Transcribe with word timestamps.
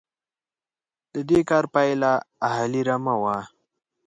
د 1.13 1.15
دې 1.29 1.39
کار 1.49 1.65
پایله 1.73 2.11
اهلي 2.49 2.81
رمه 2.89 3.15
وه. 3.21 3.37